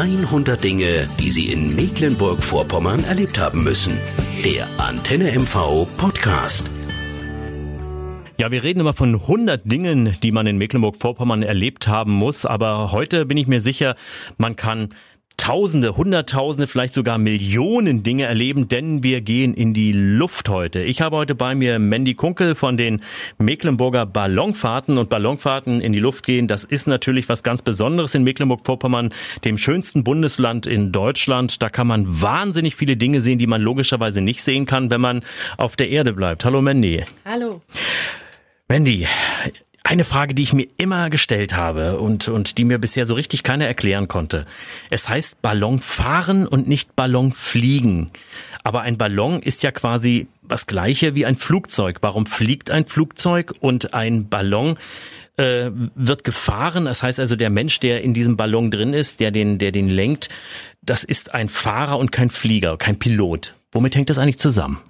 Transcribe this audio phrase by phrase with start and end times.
[0.00, 3.98] 100 Dinge, die Sie in Mecklenburg-Vorpommern erlebt haben müssen.
[4.42, 6.70] Der Antenne MV Podcast.
[8.38, 12.46] Ja, wir reden immer von 100 Dingen, die man in Mecklenburg-Vorpommern erlebt haben muss.
[12.46, 13.94] Aber heute bin ich mir sicher,
[14.38, 14.94] man kann
[15.40, 20.82] Tausende, Hunderttausende, vielleicht sogar Millionen Dinge erleben, denn wir gehen in die Luft heute.
[20.82, 23.00] Ich habe heute bei mir Mandy Kunkel von den
[23.38, 26.46] Mecklenburger Ballonfahrten und Ballonfahrten in die Luft gehen.
[26.46, 29.14] Das ist natürlich was ganz Besonderes in Mecklenburg-Vorpommern,
[29.46, 31.62] dem schönsten Bundesland in Deutschland.
[31.62, 35.20] Da kann man wahnsinnig viele Dinge sehen, die man logischerweise nicht sehen kann, wenn man
[35.56, 36.44] auf der Erde bleibt.
[36.44, 37.02] Hallo Mandy.
[37.24, 37.62] Hallo.
[38.68, 39.06] Mandy,
[39.90, 43.42] eine Frage, die ich mir immer gestellt habe und, und die mir bisher so richtig
[43.42, 44.46] keiner erklären konnte.
[44.88, 48.12] Es heißt Ballon fahren und nicht Ballon fliegen.
[48.62, 51.98] Aber ein Ballon ist ja quasi was gleiche wie ein Flugzeug.
[52.02, 54.78] Warum fliegt ein Flugzeug und ein Ballon
[55.36, 56.84] äh, wird gefahren?
[56.84, 59.88] Das heißt also, der Mensch, der in diesem Ballon drin ist, der den, der den
[59.88, 60.28] lenkt,
[60.82, 63.54] das ist ein Fahrer und kein Flieger, kein Pilot.
[63.72, 64.80] Womit hängt das eigentlich zusammen?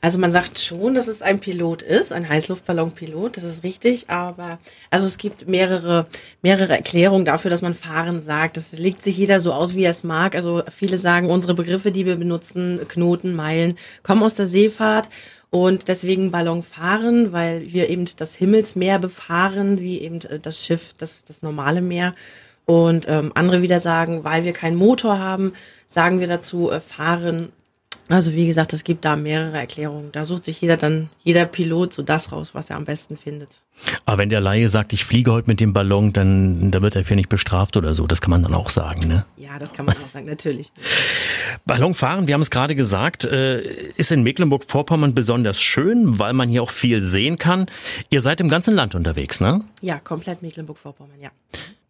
[0.00, 4.58] Also man sagt schon, dass es ein Pilot ist, ein Heißluftballonpilot, das ist richtig, aber
[4.90, 6.06] also es gibt mehrere,
[6.40, 8.56] mehrere Erklärungen dafür, dass man fahren sagt.
[8.56, 10.34] Das legt sich jeder so aus, wie er es mag.
[10.34, 15.10] Also viele sagen, unsere Begriffe, die wir benutzen, Knoten, Meilen, kommen aus der Seefahrt
[15.50, 21.24] und deswegen Ballon fahren, weil wir eben das Himmelsmeer befahren, wie eben das Schiff, das,
[21.24, 22.14] das normale Meer.
[22.64, 25.52] Und ähm, andere wieder sagen, weil wir keinen Motor haben,
[25.86, 27.50] sagen wir dazu äh, fahren
[28.10, 30.10] also wie gesagt, es gibt da mehrere Erklärungen.
[30.12, 33.48] Da sucht sich jeder dann, jeder Pilot so das raus, was er am besten findet.
[34.04, 37.04] Aber wenn der Laie sagt, ich fliege heute mit dem Ballon, dann da wird er
[37.04, 38.06] für nicht bestraft oder so.
[38.06, 39.24] Das kann man dann auch sagen, ne?
[39.36, 40.70] Ja, das kann man auch sagen, natürlich.
[41.66, 43.62] Ballonfahren, wir haben es gerade gesagt, äh,
[43.96, 47.66] ist in Mecklenburg-Vorpommern besonders schön, weil man hier auch viel sehen kann.
[48.10, 49.62] Ihr seid im ganzen Land unterwegs, ne?
[49.80, 51.30] Ja, komplett Mecklenburg-Vorpommern, ja.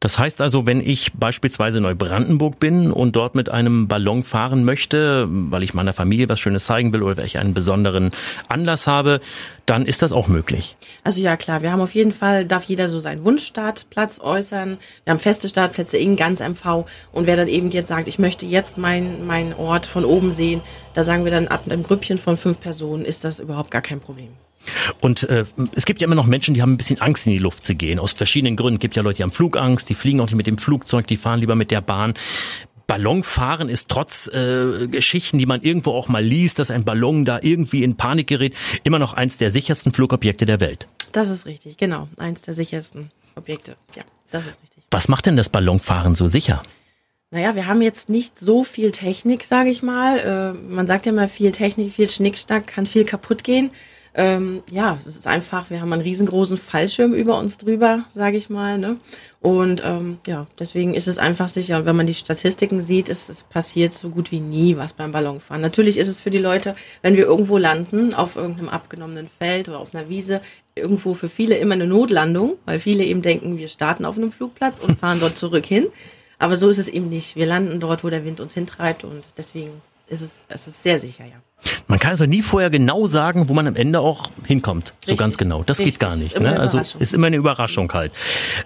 [0.00, 5.26] Das heißt also, wenn ich beispielsweise Neubrandenburg bin und dort mit einem Ballon fahren möchte,
[5.28, 8.10] weil ich meiner Familie was Schönes zeigen will oder weil ich einen besonderen
[8.48, 9.20] Anlass habe,
[9.66, 10.78] dann ist das auch möglich.
[11.04, 14.78] Also ja, klar, wir haben auf jeden Fall, darf jeder so seinen Wunschstartplatz äußern.
[15.04, 18.46] Wir haben feste Startplätze in ganz MV und wer dann eben jetzt sagt, ich möchte
[18.46, 20.62] jetzt meinen mein Ort von oben sehen,
[20.94, 24.00] da sagen wir dann ab einem Grüppchen von fünf Personen ist das überhaupt gar kein
[24.00, 24.30] Problem.
[25.00, 25.44] Und äh,
[25.74, 27.74] es gibt ja immer noch Menschen, die haben ein bisschen Angst, in die Luft zu
[27.74, 27.98] gehen.
[27.98, 28.76] Aus verschiedenen Gründen.
[28.76, 31.16] Es gibt ja Leute, die haben Flugangst, die fliegen auch nicht mit dem Flugzeug, die
[31.16, 32.14] fahren lieber mit der Bahn.
[32.86, 37.38] Ballonfahren ist trotz äh, Geschichten, die man irgendwo auch mal liest, dass ein Ballon da
[37.40, 40.88] irgendwie in Panik gerät, immer noch eins der sichersten Flugobjekte der Welt.
[41.12, 42.08] Das ist richtig, genau.
[42.16, 43.76] Eins der sichersten Objekte.
[43.94, 44.82] Ja, das ist richtig.
[44.90, 46.64] Was macht denn das Ballonfahren so sicher?
[47.30, 50.18] Naja, wir haben jetzt nicht so viel Technik, sage ich mal.
[50.18, 53.70] Äh, man sagt ja immer, viel Technik, viel Schnickschnack kann viel kaputt gehen.
[54.12, 58.50] Ähm, ja, es ist einfach, wir haben einen riesengroßen Fallschirm über uns drüber, sage ich
[58.50, 58.76] mal.
[58.76, 58.96] Ne?
[59.40, 61.86] Und ähm, ja, deswegen ist es einfach sicher.
[61.86, 65.62] wenn man die Statistiken sieht, ist es passiert so gut wie nie was beim Ballonfahren.
[65.62, 69.78] Natürlich ist es für die Leute, wenn wir irgendwo landen, auf irgendeinem abgenommenen Feld oder
[69.78, 70.40] auf einer Wiese,
[70.74, 74.80] irgendwo für viele immer eine Notlandung, weil viele eben denken, wir starten auf einem Flugplatz
[74.80, 75.86] und fahren dort zurück hin.
[76.38, 77.36] Aber so ist es eben nicht.
[77.36, 80.98] Wir landen dort, wo der Wind uns hintreibt und deswegen ist es, es ist sehr
[80.98, 81.40] sicher, ja.
[81.90, 84.94] Man kann also nie vorher genau sagen, wo man am Ende auch hinkommt.
[85.00, 85.08] Richtig.
[85.08, 85.64] So ganz genau.
[85.64, 85.94] Das Richtig.
[85.94, 86.38] geht gar nicht.
[86.38, 86.58] Ne?
[86.58, 88.12] Also ist immer eine Überraschung halt.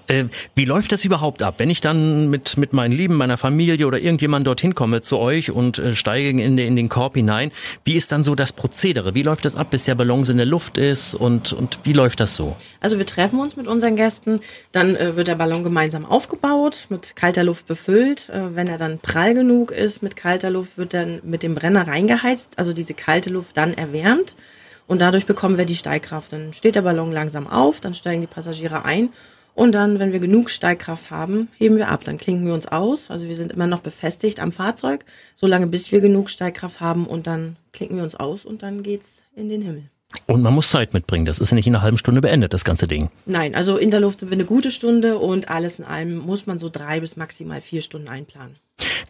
[0.08, 0.24] Äh,
[0.54, 1.54] wie läuft das überhaupt ab?
[1.56, 5.50] Wenn ich dann mit, mit meinen Lieben, meiner Familie oder irgendjemand dorthin komme zu euch
[5.50, 7.50] und äh, steige in, den, in den Korb hinein,
[7.84, 9.14] wie ist dann so das Prozedere?
[9.14, 12.20] Wie läuft das ab, bis der Ballon in der Luft ist und, und wie läuft
[12.20, 12.54] das so?
[12.80, 14.38] Also wir treffen uns mit unseren Gästen,
[14.72, 18.28] dann äh, wird der Ballon gemeinsam aufgebaut, mit kalter Luft befüllt.
[18.28, 21.88] Äh, wenn er dann prall genug ist mit kalter Luft, wird dann mit dem Brenner
[21.88, 22.58] reingeheizt.
[22.58, 24.34] Also diese kalte kalte Luft dann erwärmt
[24.88, 26.32] und dadurch bekommen wir die Steigkraft.
[26.32, 29.10] Dann steht der Ballon langsam auf, dann steigen die Passagiere ein
[29.54, 32.02] und dann, wenn wir genug Steigkraft haben, heben wir ab.
[32.02, 33.12] Dann klinken wir uns aus.
[33.12, 35.04] Also wir sind immer noch befestigt am Fahrzeug,
[35.36, 39.22] solange bis wir genug Steigkraft haben und dann klinken wir uns aus und dann geht's
[39.36, 39.84] in den Himmel.
[40.26, 41.24] Und man muss Zeit mitbringen.
[41.24, 43.10] Das ist nicht in einer halben Stunde beendet, das ganze Ding.
[43.26, 46.46] Nein, also in der Luft sind wir eine gute Stunde und alles in allem muss
[46.46, 48.56] man so drei bis maximal vier Stunden einplanen.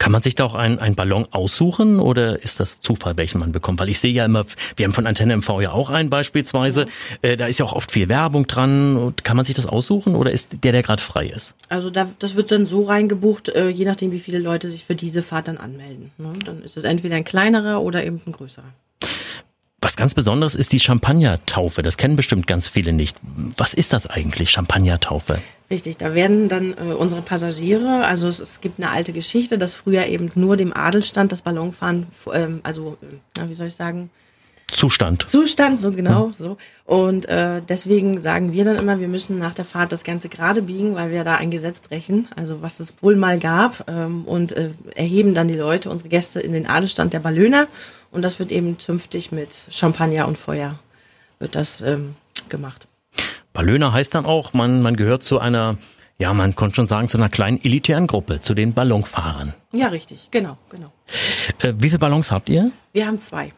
[0.05, 3.81] Kann man sich da auch einen Ballon aussuchen oder ist das Zufall, welchen man bekommt?
[3.81, 4.45] Weil ich sehe ja immer,
[4.77, 6.85] wir haben von Antenne MV ja auch einen beispielsweise,
[7.23, 8.99] äh, da ist ja auch oft viel Werbung dran.
[8.99, 11.55] Und kann man sich das aussuchen oder ist der, der gerade frei ist?
[11.71, 14.95] Also da, das wird dann so reingebucht, äh, je nachdem, wie viele Leute sich für
[14.95, 16.11] diese Fahrt dann anmelden.
[16.19, 16.35] Ne?
[16.45, 18.75] Dann ist es entweder ein kleinerer oder eben ein größerer.
[19.85, 21.83] Was ganz Besonderes ist die Champagnertaufe.
[21.83, 23.19] Das kennen bestimmt ganz viele nicht.
[23.59, 25.43] Was ist das eigentlich, Champagnertaufe?
[25.71, 29.75] Richtig, da werden dann äh, unsere Passagiere, also es, es, gibt eine alte Geschichte, dass
[29.75, 32.97] früher eben nur dem Adelstand das Ballonfahren, ähm, also,
[33.39, 34.09] äh, wie soll ich sagen,
[34.73, 35.27] Zustand.
[35.29, 36.57] Zustand, so genau, so.
[36.87, 40.63] Und äh, deswegen sagen wir dann immer, wir müssen nach der Fahrt das Ganze gerade
[40.63, 44.53] biegen, weil wir da ein Gesetz brechen, also was es wohl mal gab, ähm, und
[44.53, 47.69] äh, erheben dann die Leute, unsere Gäste, in den Adelstand der Ballöner.
[48.15, 50.79] Und das wird eben zünftig mit Champagner und Feuer
[51.41, 52.15] wird das ähm,
[52.49, 52.87] gemacht.
[53.53, 55.79] Ballöner heißt dann auch, man, man gehört zu einer,
[56.19, 59.53] ja, man konnte schon sagen, zu einer kleinen elitären Gruppe, zu den Ballonfahrern.
[59.73, 60.93] Ja, richtig, genau, genau.
[61.59, 62.71] Äh, wie viele Ballons habt ihr?
[62.93, 63.53] Wir haben zwei.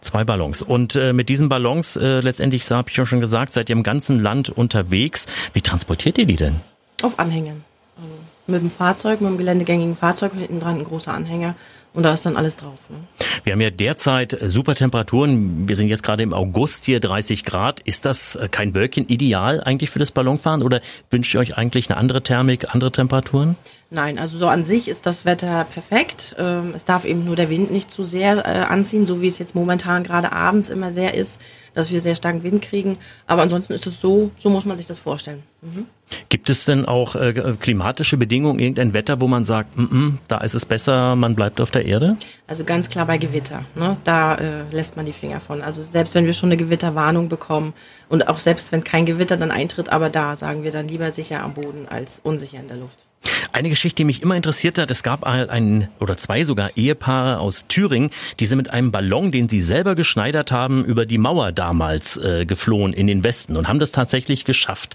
[0.00, 0.62] Zwei Ballons.
[0.62, 3.76] Und äh, mit diesen Ballons, äh, letztendlich, so habe ich ja schon gesagt, seid ihr
[3.76, 5.26] im ganzen Land unterwegs.
[5.52, 6.60] Wie transportiert ihr die denn?
[7.02, 7.62] Auf Anhängern.
[7.96, 8.14] Also
[8.46, 11.54] mit dem Fahrzeug, mit dem geländegängigen Fahrzeug, hinten dran ein großer Anhänger.
[11.94, 12.78] Und da ist dann alles drauf.
[12.88, 12.96] Ne?
[13.44, 15.68] Wir haben ja derzeit super Temperaturen.
[15.68, 17.80] Wir sind jetzt gerade im August hier 30 Grad.
[17.80, 20.80] Ist das äh, kein Wölkchen ideal eigentlich für das Ballonfahren oder
[21.10, 23.56] wünscht ihr euch eigentlich eine andere Thermik, andere Temperaturen?
[23.90, 26.36] Nein, also so an sich ist das Wetter perfekt.
[26.38, 29.38] Ähm, es darf eben nur der Wind nicht zu sehr äh, anziehen, so wie es
[29.38, 31.40] jetzt momentan gerade abends immer sehr ist,
[31.72, 32.98] dass wir sehr starken Wind kriegen.
[33.26, 35.42] Aber ansonsten ist es so, so muss man sich das vorstellen.
[35.62, 35.86] Mhm.
[36.28, 40.38] Gibt es denn auch äh, klimatische Bedingungen, irgendein Wetter, wo man sagt, mm -mm, da
[40.38, 42.18] ist es besser, man bleibt auf der Erde?
[42.46, 43.64] Also ganz klar bei Gewitter.
[43.74, 43.96] Ne?
[44.04, 45.62] Da äh, lässt man die Finger von.
[45.62, 47.72] Also selbst wenn wir schon eine Gewitterwarnung bekommen
[48.10, 51.42] und auch selbst wenn kein Gewitter dann eintritt, aber da sagen wir dann lieber sicher
[51.42, 53.07] am Boden als unsicher in der Luft.
[53.52, 57.64] Eine Geschichte, die mich immer interessiert hat, es gab ein oder zwei sogar Ehepaare aus
[57.68, 62.16] Thüringen, die sind mit einem Ballon, den sie selber geschneidert haben, über die Mauer damals
[62.18, 64.94] äh, geflohen in den Westen und haben das tatsächlich geschafft.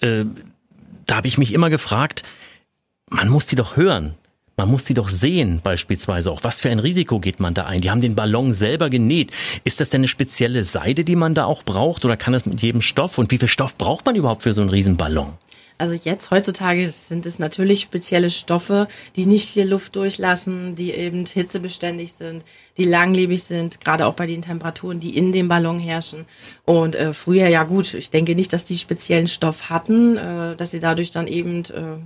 [0.00, 0.24] Äh,
[1.06, 2.22] da habe ich mich immer gefragt,
[3.08, 4.14] man muss die doch hören.
[4.56, 6.44] Man muss die doch sehen, beispielsweise auch.
[6.44, 7.80] Was für ein Risiko geht man da ein?
[7.80, 9.32] Die haben den Ballon selber genäht.
[9.64, 12.04] Ist das denn eine spezielle Seide, die man da auch braucht?
[12.04, 13.18] Oder kann das mit jedem Stoff?
[13.18, 15.32] Und wie viel Stoff braucht man überhaupt für so einen Riesenballon?
[15.84, 21.26] Also jetzt heutzutage sind es natürlich spezielle Stoffe, die nicht viel Luft durchlassen, die eben
[21.26, 22.42] hitzebeständig sind,
[22.78, 26.24] die langlebig sind, gerade auch bei den Temperaturen, die in dem Ballon herrschen.
[26.64, 30.70] Und äh, früher, ja gut, ich denke nicht, dass die speziellen Stoff hatten, äh, dass
[30.70, 31.98] sie dadurch dann eben äh,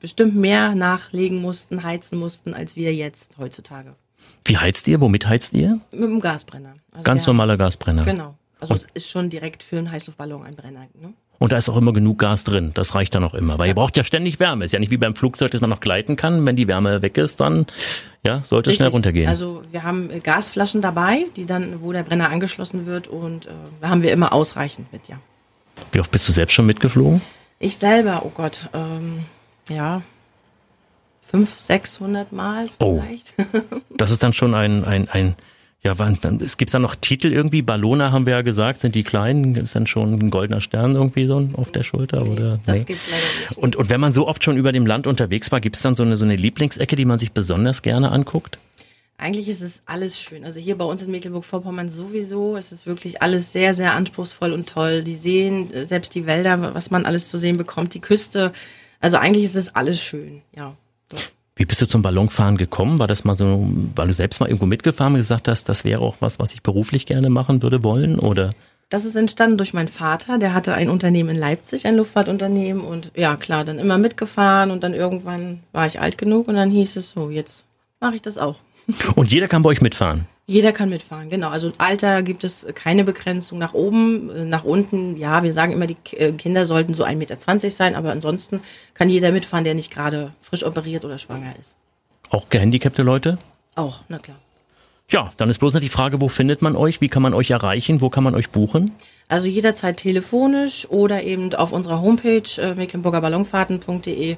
[0.00, 3.96] bestimmt mehr nachlegen mussten, heizen mussten, als wir jetzt heutzutage.
[4.46, 4.98] Wie heizt ihr?
[5.02, 5.78] Womit heizt ihr?
[5.92, 6.76] Mit einem Gasbrenner.
[6.92, 8.06] Also Ganz normaler Gasbrenner.
[8.06, 8.38] Genau.
[8.60, 10.86] Also Und es ist schon direkt für einen Heißluftballon ein Brenner.
[10.98, 11.12] Ne?
[11.38, 12.70] Und da ist auch immer genug Gas drin.
[12.74, 13.58] Das reicht dann auch immer.
[13.58, 14.64] Weil ihr braucht ja ständig Wärme.
[14.64, 16.44] Ist ja nicht wie beim Flugzeug, dass man noch gleiten kann.
[16.46, 17.66] Wenn die Wärme weg ist, dann
[18.24, 19.28] ja, sollte es schnell runtergehen.
[19.28, 23.50] Also wir haben äh, Gasflaschen dabei, die dann, wo der Brenner angeschlossen wird und äh,
[23.80, 25.18] da haben wir immer ausreichend mit, ja.
[25.92, 27.20] Wie oft bist du selbst schon mitgeflogen?
[27.58, 29.26] Ich selber, oh Gott, ähm,
[29.68, 30.02] ja,
[31.20, 33.34] fünf, sechshundert Mal vielleicht.
[33.38, 35.36] Oh, das ist dann schon ein, ein, ein
[35.86, 37.62] ja, es gibt dann noch Titel irgendwie.
[37.62, 39.54] Ballona haben wir ja gesagt, sind die kleinen.
[39.54, 42.60] Ist dann schon ein goldener Stern irgendwie so auf der Schulter nee, oder?
[42.66, 42.84] Das nee.
[42.84, 43.58] gibt's leider nicht.
[43.58, 45.94] Und, und wenn man so oft schon über dem Land unterwegs war, gibt es dann
[45.94, 48.58] so eine, so eine Lieblingsecke, die man sich besonders gerne anguckt?
[49.18, 50.44] Eigentlich ist es alles schön.
[50.44, 52.56] Also hier bei uns in Mecklenburg-Vorpommern sowieso.
[52.56, 55.02] Es ist wirklich alles sehr, sehr anspruchsvoll und toll.
[55.04, 58.52] Die Seen, selbst die Wälder, was man alles zu sehen bekommt, die Küste.
[59.00, 60.76] Also eigentlich ist es alles schön, ja.
[61.58, 62.98] Wie bist du zum Ballonfahren gekommen?
[62.98, 66.02] War das mal so, weil du selbst mal irgendwo mitgefahren und gesagt hast, das wäre
[66.02, 68.50] auch was, was ich beruflich gerne machen würde wollen, oder?
[68.90, 70.38] Das ist entstanden durch meinen Vater.
[70.38, 74.84] Der hatte ein Unternehmen in Leipzig, ein Luftfahrtunternehmen und ja, klar, dann immer mitgefahren und
[74.84, 77.64] dann irgendwann war ich alt genug und dann hieß es so, jetzt
[78.00, 78.56] mache ich das auch.
[79.14, 80.26] Und jeder kann bei euch mitfahren?
[80.48, 81.48] Jeder kann mitfahren, genau.
[81.48, 85.16] Also Alter gibt es keine Begrenzung nach oben, nach unten.
[85.16, 88.60] Ja, wir sagen immer, die äh, Kinder sollten so 1,20 Meter sein, aber ansonsten
[88.94, 91.74] kann jeder mitfahren, der nicht gerade frisch operiert oder schwanger ist.
[92.30, 93.38] Auch gehandicapte Leute?
[93.74, 94.36] Auch, na klar.
[95.10, 97.00] Ja, dann ist bloß noch die Frage, wo findet man euch?
[97.00, 98.00] Wie kann man euch erreichen?
[98.00, 98.92] Wo kann man euch buchen?
[99.28, 104.36] Also jederzeit telefonisch oder eben auf unserer Homepage äh, mecklenburgerballonfahrten.de.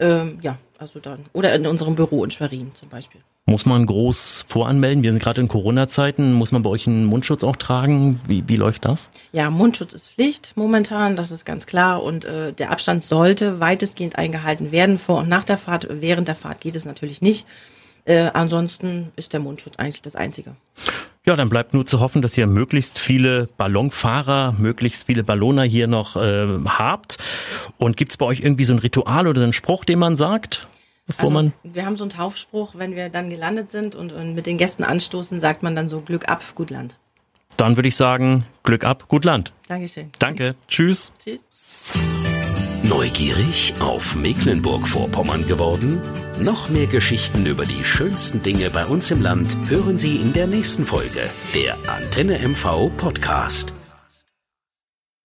[0.00, 1.26] Ähm, ja, also dann.
[1.32, 3.22] Oder in unserem Büro in Schwerin zum Beispiel.
[3.48, 5.04] Muss man groß voranmelden?
[5.04, 6.32] Wir sind gerade in Corona-Zeiten.
[6.32, 8.20] Muss man bei euch einen Mundschutz auch tragen?
[8.26, 9.08] Wie, wie läuft das?
[9.30, 12.02] Ja, Mundschutz ist Pflicht momentan, das ist ganz klar.
[12.02, 15.86] Und äh, der Abstand sollte weitestgehend eingehalten werden vor und nach der Fahrt.
[15.88, 17.46] Während der Fahrt geht es natürlich nicht.
[18.04, 20.56] Äh, ansonsten ist der Mundschutz eigentlich das Einzige.
[21.24, 25.86] Ja, dann bleibt nur zu hoffen, dass ihr möglichst viele Ballonfahrer, möglichst viele Balloner hier
[25.86, 27.18] noch äh, habt.
[27.78, 30.66] Und gibt's bei euch irgendwie so ein Ritual oder einen Spruch, den man sagt?
[31.06, 34.34] Bevor also, man wir haben so einen Taufspruch, wenn wir dann gelandet sind und, und
[34.34, 36.96] mit den Gästen anstoßen, sagt man dann so Glück ab, gut Land.
[37.56, 39.52] Dann würde ich sagen, Glück ab, gut Land.
[39.68, 40.10] Dankeschön.
[40.18, 40.56] Danke.
[40.68, 41.12] Tschüss.
[41.22, 41.48] Tschüss.
[42.82, 46.00] Neugierig auf Mecklenburg-Vorpommern geworden?
[46.38, 50.46] Noch mehr Geschichten über die schönsten Dinge bei uns im Land hören Sie in der
[50.46, 51.22] nächsten Folge
[51.54, 53.75] der Antenne MV Podcast.